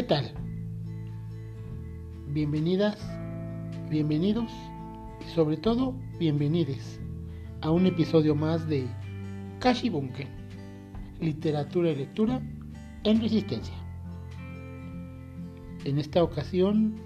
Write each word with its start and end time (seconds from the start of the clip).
¿Qué 0.00 0.06
tal? 0.06 0.32
Bienvenidas, 2.28 2.96
bienvenidos 3.90 4.50
y 5.20 5.28
sobre 5.34 5.58
todo 5.58 5.94
bienvenides 6.18 6.98
a 7.60 7.70
un 7.70 7.84
episodio 7.84 8.34
más 8.34 8.66
de 8.66 8.86
Kashi 9.58 9.90
Bunke, 9.90 10.26
literatura 11.20 11.90
y 11.90 11.96
lectura 11.96 12.40
en 13.04 13.20
resistencia. 13.20 13.74
En 15.84 15.98
esta 15.98 16.22
ocasión 16.22 16.96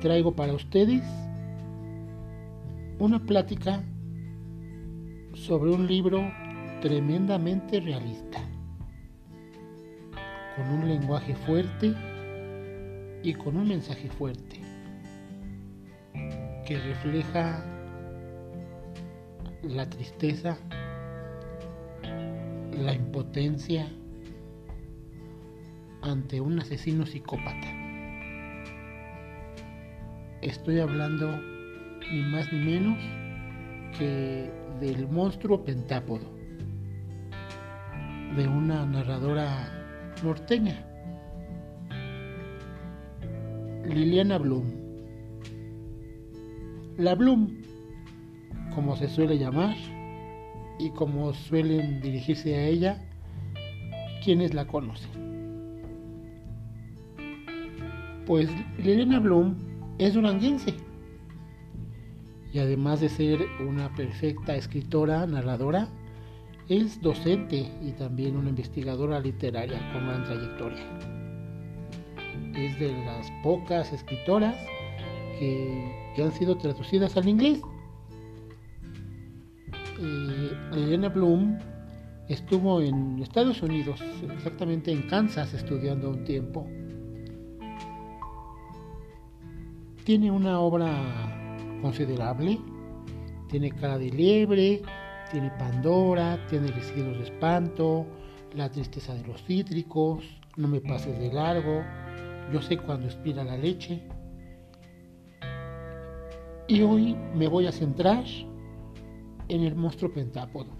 traigo 0.00 0.36
para 0.36 0.52
ustedes 0.52 1.02
una 3.00 3.18
plática 3.26 3.82
sobre 5.34 5.72
un 5.72 5.88
libro 5.88 6.30
tremendamente 6.80 7.80
realista, 7.80 8.38
con 10.58 10.70
un 10.70 10.88
lenguaje 10.88 11.36
fuerte 11.36 11.94
y 13.22 13.32
con 13.34 13.56
un 13.56 13.68
mensaje 13.68 14.08
fuerte, 14.08 14.60
que 16.66 16.80
refleja 16.80 17.64
la 19.62 19.88
tristeza, 19.88 20.58
la 22.72 22.92
impotencia 22.92 23.88
ante 26.02 26.40
un 26.40 26.58
asesino 26.58 27.06
psicópata. 27.06 27.68
Estoy 30.42 30.80
hablando 30.80 31.40
ni 32.10 32.22
más 32.22 32.52
ni 32.52 32.58
menos 32.58 32.98
que 33.96 34.50
del 34.80 35.06
monstruo 35.06 35.64
pentápodo, 35.64 36.36
de 38.34 38.48
una 38.48 38.84
narradora 38.86 39.77
norteña, 40.22 40.84
Liliana 43.84 44.38
Bloom. 44.38 44.64
La 46.98 47.14
Bloom, 47.14 47.62
como 48.74 48.96
se 48.96 49.08
suele 49.08 49.38
llamar 49.38 49.76
y 50.78 50.90
como 50.90 51.32
suelen 51.32 52.00
dirigirse 52.00 52.54
a 52.54 52.66
ella 52.66 53.02
quienes 54.22 54.54
la 54.54 54.66
conocen. 54.66 55.10
Pues 58.26 58.50
Liliana 58.78 59.20
Bloom 59.20 59.56
es 59.98 60.14
duranguense 60.14 60.74
y 62.52 62.58
además 62.58 63.00
de 63.00 63.08
ser 63.08 63.40
una 63.66 63.94
perfecta 63.94 64.56
escritora, 64.56 65.26
narradora, 65.26 65.88
es 66.68 67.00
docente 67.00 67.70
y 67.82 67.92
también 67.92 68.36
una 68.36 68.50
investigadora 68.50 69.20
literaria 69.20 69.78
con 69.92 70.06
gran 70.06 70.24
trayectoria. 70.24 70.84
Es 72.54 72.78
de 72.78 72.92
las 73.04 73.30
pocas 73.42 73.92
escritoras 73.92 74.54
que, 75.38 76.22
han 76.22 76.32
sido 76.32 76.56
traducidas 76.56 77.16
al 77.16 77.28
inglés. 77.28 77.60
Eh, 80.00 80.52
Elena 80.72 81.08
Bloom 81.08 81.58
estuvo 82.28 82.82
en 82.82 83.22
Estados 83.22 83.62
Unidos, 83.62 84.02
exactamente 84.36 84.90
en 84.90 85.02
Kansas, 85.02 85.54
estudiando 85.54 86.10
un 86.10 86.24
tiempo. 86.24 86.66
Tiene 90.04 90.30
una 90.30 90.58
obra 90.60 90.90
considerable. 91.82 92.58
Tiene 93.48 93.70
cara 93.70 93.96
de 93.96 94.10
liebre, 94.10 94.82
tiene 95.30 95.50
Pandora, 95.58 96.38
tiene 96.48 96.68
residuos 96.68 97.18
de 97.18 97.24
espanto, 97.24 98.06
la 98.54 98.70
tristeza 98.70 99.14
de 99.14 99.26
los 99.26 99.42
cítricos, 99.44 100.24
no 100.56 100.68
me 100.68 100.80
pases 100.80 101.18
de 101.18 101.32
largo, 101.32 101.84
yo 102.52 102.62
sé 102.62 102.78
cuando 102.78 103.06
expira 103.06 103.44
la 103.44 103.56
leche. 103.56 104.02
Y 106.66 106.82
hoy 106.82 107.16
me 107.34 107.48
voy 107.48 107.66
a 107.66 107.72
centrar 107.72 108.24
en 109.48 109.62
el 109.62 109.74
monstruo 109.74 110.12
pentápodo. 110.12 110.70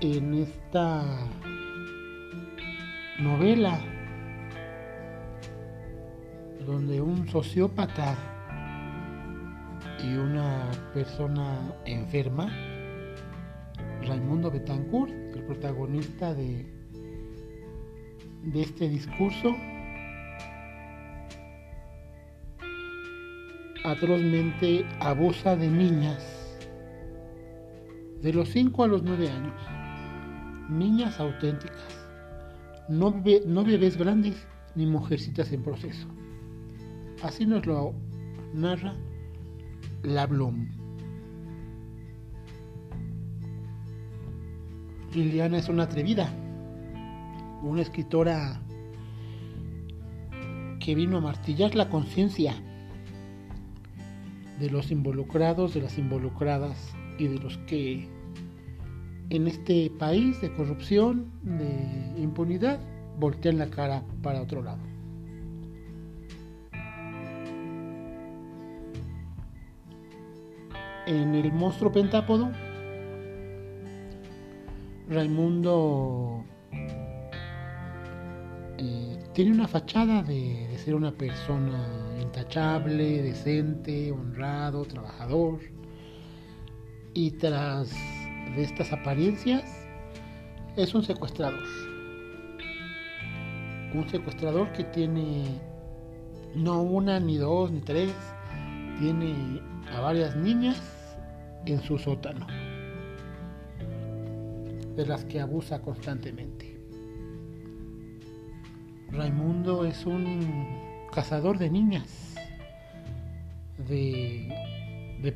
En 0.00 0.34
esta 0.34 1.04
novela 3.20 3.80
donde 6.66 7.00
un 7.00 7.28
sociópata 7.28 8.33
y 10.02 10.14
una 10.16 10.70
persona 10.92 11.74
enferma, 11.84 12.48
Raimundo 14.02 14.50
Betancourt, 14.50 15.12
el 15.34 15.44
protagonista 15.44 16.34
de, 16.34 16.66
de 18.42 18.62
este 18.62 18.88
discurso, 18.88 19.54
atrozmente 23.84 24.86
abusa 25.00 25.56
de 25.56 25.68
niñas 25.68 26.22
de 28.22 28.32
los 28.32 28.48
5 28.48 28.84
a 28.84 28.86
los 28.86 29.02
9 29.02 29.28
años, 29.30 29.60
niñas 30.70 31.20
auténticas, 31.20 32.06
no, 32.88 33.22
no 33.46 33.64
bebés 33.64 33.98
grandes 33.98 34.46
ni 34.74 34.86
mujercitas 34.86 35.52
en 35.52 35.62
proceso. 35.62 36.08
Así 37.22 37.46
nos 37.46 37.66
lo 37.66 37.94
narra 38.54 38.94
la. 40.04 40.28
Liliana 45.14 45.58
es 45.58 45.68
una 45.68 45.84
atrevida, 45.84 46.28
una 47.62 47.82
escritora 47.82 48.60
que 50.80 50.94
vino 50.94 51.18
a 51.18 51.20
martillar 51.20 51.74
la 51.74 51.88
conciencia 51.88 52.54
de 54.58 54.70
los 54.70 54.90
involucrados, 54.90 55.74
de 55.74 55.80
las 55.80 55.98
involucradas 55.98 56.94
y 57.18 57.28
de 57.28 57.38
los 57.38 57.56
que 57.58 58.08
en 59.30 59.46
este 59.46 59.90
país 59.98 60.40
de 60.40 60.54
corrupción, 60.54 61.30
de 61.42 62.20
impunidad, 62.20 62.80
voltean 63.18 63.58
la 63.58 63.70
cara 63.70 64.02
para 64.22 64.42
otro 64.42 64.62
lado. 64.62 64.93
En 71.06 71.34
el 71.34 71.52
monstruo 71.52 71.92
pentápodo, 71.92 72.50
Raimundo 75.08 76.44
eh, 78.78 79.18
tiene 79.34 79.52
una 79.52 79.68
fachada 79.68 80.22
de, 80.22 80.66
de, 80.68 80.78
ser 80.78 80.94
una 80.94 81.12
persona 81.12 82.16
intachable, 82.20 83.22
decente, 83.22 84.10
honrado, 84.12 84.84
trabajador. 84.84 85.60
Y 87.12 87.32
tras 87.32 87.90
de 88.56 88.62
estas 88.62 88.92
apariencias, 88.92 89.62
es 90.76 90.94
un 90.94 91.02
secuestrador. 91.02 91.62
Un 93.94 94.08
secuestrador 94.08 94.72
que 94.72 94.84
tiene 94.84 95.44
no 96.56 96.82
una, 96.82 97.20
ni 97.20 97.36
dos, 97.36 97.70
ni 97.70 97.80
tres, 97.80 98.12
tiene 98.98 99.60
a 99.92 100.00
varias 100.00 100.34
niñas 100.34 100.93
en 101.66 101.80
su 101.82 101.98
sótano, 101.98 102.46
de 104.96 105.06
las 105.06 105.24
que 105.24 105.40
abusa 105.40 105.80
constantemente. 105.80 106.80
Raimundo 109.10 109.84
es 109.84 110.06
un 110.06 111.06
cazador 111.12 111.58
de 111.58 111.70
niñas, 111.70 112.34
de, 113.88 114.52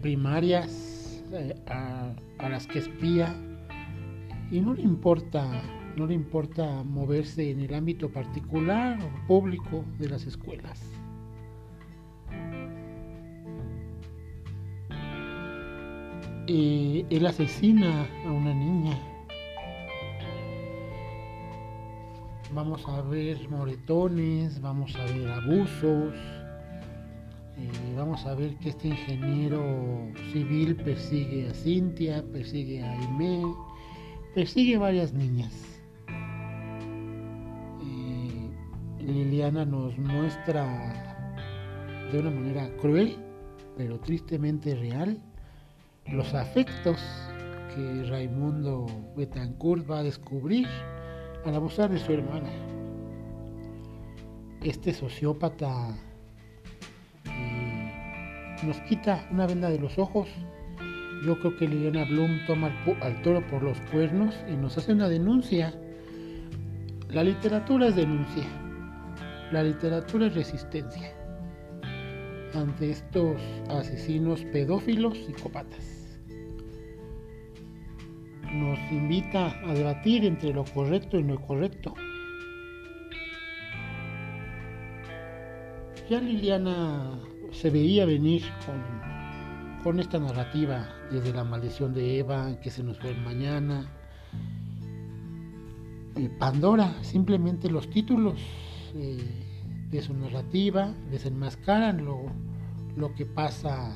primarias 0.03 1.25
eh, 1.32 1.55
a, 1.67 2.14
a 2.38 2.49
las 2.49 2.67
que 2.67 2.79
espía 2.79 3.35
y 4.50 4.61
no 4.61 4.75
le 4.75 4.82
importa 4.82 5.62
no 5.99 6.06
le 6.06 6.14
importa 6.14 6.85
moverse 6.85 7.50
en 7.50 7.61
el 7.61 7.75
ámbito 7.75 8.08
particular 8.08 8.99
o 9.02 9.26
público 9.26 9.85
de 9.99 10.08
las 10.08 10.26
escuelas. 10.26 10.98
Él 16.49 17.27
asesina 17.27 18.09
a 18.25 18.33
una 18.33 18.55
niña. 18.55 18.99
Vamos 22.55 22.89
a 22.89 23.03
ver 23.03 23.47
moretones, 23.50 24.59
vamos 24.62 24.97
a 24.97 25.05
ver 25.05 25.29
abusos, 25.29 26.15
vamos 27.95 28.25
a 28.25 28.35
ver 28.35 28.56
que 28.56 28.71
este 28.71 28.89
ingeniero 28.89 30.11
civil 30.33 30.75
persigue 30.77 31.50
a 31.50 31.55
Cintia, 31.55 32.25
persigue 32.33 32.83
a 32.83 32.93
Aimee, 32.93 33.45
persigue 34.35 34.79
varias 34.79 35.12
niñas. 35.12 35.53
Liliana 38.99 39.67
nos 39.67 39.99
muestra 39.99 41.27
de 42.11 42.21
una 42.21 42.31
manera 42.31 42.75
cruel, 42.81 43.17
pero 43.77 44.00
tristemente 44.00 44.75
real, 44.75 45.23
los 46.12 46.34
afectos 46.34 46.99
que 47.75 48.05
Raimundo 48.08 48.87
Betancourt 49.16 49.88
va 49.88 49.99
a 49.99 50.02
descubrir 50.02 50.66
al 51.44 51.55
abusar 51.55 51.90
de 51.90 51.99
su 51.99 52.12
hermana. 52.12 52.50
Este 54.62 54.93
sociópata 54.93 55.94
eh, 57.26 58.56
nos 58.64 58.81
quita 58.82 59.26
una 59.31 59.46
venda 59.46 59.70
de 59.70 59.78
los 59.78 59.99
ojos. 59.99 60.28
Yo 61.25 61.38
creo 61.40 61.56
que 61.56 61.69
Liliana 61.69 62.05
Bloom 62.05 62.38
toma 62.46 62.72
al 63.02 63.22
toro 63.22 63.46
por 63.49 63.62
los 63.62 63.81
cuernos 63.93 64.34
y 64.50 64.56
nos 64.56 64.78
hace 64.78 64.93
una 64.93 65.08
denuncia. 65.08 65.75
La 67.08 67.22
literatura 67.22 67.88
es 67.88 67.96
denuncia. 67.96 68.44
La 69.52 69.62
literatura 69.62 70.26
es 70.26 70.34
resistencia 70.34 71.14
ante 72.54 72.90
estos 72.90 73.40
asesinos 73.69 74.44
pedófilos 74.52 75.16
psicópatas. 75.19 75.98
Nos 78.53 78.79
invita 78.91 79.55
a 79.69 79.75
debatir 79.75 80.25
entre 80.25 80.53
lo 80.53 80.65
correcto 80.65 81.19
y 81.19 81.23
lo 81.23 81.35
incorrecto. 81.35 81.95
Ya 86.09 86.21
Liliana 86.21 87.19
se 87.50 87.71
veía 87.71 88.06
venir 88.06 88.43
con, 88.65 89.83
con 89.85 90.00
esta 90.00 90.19
narrativa 90.19 90.89
desde 91.11 91.33
la 91.33 91.45
maldición 91.45 91.93
de 91.93 92.19
Eva, 92.19 92.59
que 92.61 92.71
se 92.71 92.83
nos 92.83 92.99
fue 92.99 93.15
mañana. 93.15 93.93
Y 96.17 96.29
Pandora, 96.29 96.95
simplemente 97.03 97.71
los 97.71 97.91
títulos. 97.91 98.41
Eh, 98.95 99.49
de 99.91 100.03
su 100.03 100.15
narrativa, 100.15 100.93
desenmascaran 101.11 102.05
lo, 102.05 102.27
lo 102.97 103.15
que 103.15 103.25
pasa, 103.25 103.95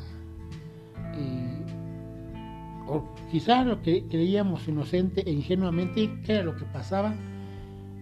o 2.92 3.04
quizá 3.30 3.64
lo 3.64 3.80
que 3.82 4.04
creíamos 4.08 4.68
inocente 4.68 5.22
e 5.26 5.32
ingenuamente, 5.32 6.00
era 6.26 6.42
lo 6.42 6.54
que 6.56 6.64
pasaba 6.66 7.14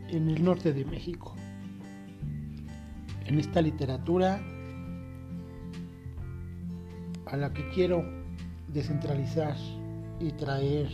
en 0.08 0.28
el 0.28 0.42
norte 0.42 0.72
de 0.72 0.84
México. 0.84 1.34
En 3.26 3.38
esta 3.38 3.62
literatura 3.62 4.40
a 7.26 7.37
la 7.37 7.52
que 7.52 7.69
quiero 7.70 8.04
descentralizar 8.69 9.56
y 10.19 10.32
traer, 10.32 10.90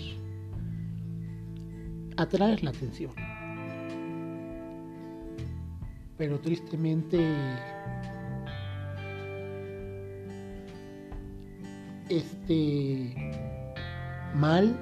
atraer 2.16 2.62
la 2.62 2.70
atención. 2.70 3.12
pero 6.18 6.38
tristemente 6.40 7.18
este 12.08 13.45
mal 14.36 14.76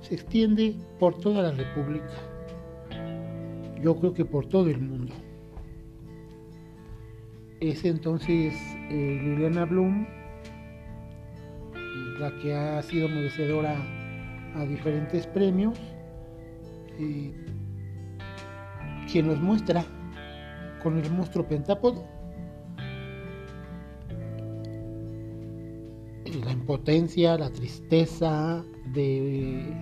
se 0.00 0.14
extiende 0.14 0.76
por 0.98 1.18
toda 1.18 1.42
la 1.42 1.52
República. 1.52 2.12
Yo 3.82 3.96
creo 3.96 4.14
que 4.14 4.24
por 4.24 4.46
todo 4.46 4.68
el 4.70 4.80
mundo. 4.80 5.12
Es 7.60 7.84
entonces 7.84 8.54
eh, 8.90 9.20
Liliana 9.22 9.64
Bloom 9.64 10.06
la 12.18 12.30
que 12.38 12.54
ha 12.54 12.82
sido 12.82 13.08
merecedora 13.08 13.76
a 14.54 14.64
diferentes 14.64 15.26
premios. 15.26 15.78
Eh, 16.98 17.32
quien 19.10 19.26
nos 19.26 19.40
muestra 19.40 19.84
con 20.82 20.98
el 20.98 21.10
monstruo 21.10 21.46
pentápodo 21.46 22.06
la 26.34 26.52
impotencia, 26.52 27.36
la 27.36 27.50
tristeza 27.50 28.64
de, 28.86 29.74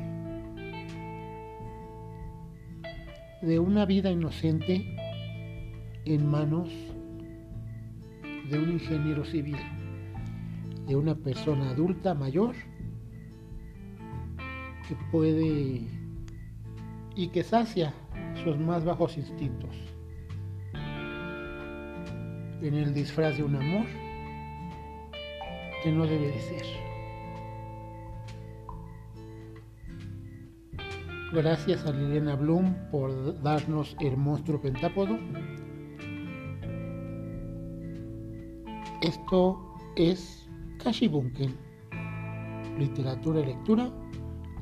de 3.43 3.58
una 3.58 3.87
vida 3.87 4.11
inocente 4.11 4.97
en 6.05 6.26
manos 6.26 6.69
de 8.50 8.58
un 8.58 8.73
ingeniero 8.73 9.25
civil, 9.25 9.56
de 10.87 10.97
una 10.97 11.14
persona 11.14 11.70
adulta 11.70 12.14
mayor 12.14 12.55
que 14.88 14.97
puede 15.12 15.82
y 17.14 17.29
que 17.29 17.43
sacia 17.44 17.94
sus 18.43 18.58
más 18.58 18.85
bajos 18.85 19.17
instintos. 19.17 19.76
En 22.62 22.75
el 22.75 22.93
disfraz 22.93 23.37
de 23.37 23.44
un 23.44 23.56
amor 23.56 23.87
que 25.82 25.93
no 25.93 26.06
debe 26.06 26.29
de 26.29 26.41
ser. 26.41 26.67
Gracias 31.32 31.87
a 31.87 31.93
Liliana 31.93 32.35
Bloom 32.35 32.75
por 32.91 33.41
darnos 33.43 33.97
el 34.00 34.17
monstruo 34.17 34.61
pentápodo. 34.61 35.17
Esto 39.00 39.77
es 39.97 40.49
Kashi 40.82 41.09
Bunken, 41.09 41.56
literatura 42.79 43.41
y 43.41 43.47
lectura 43.47 43.91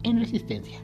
en 0.02 0.20
resistencia. 0.20 0.78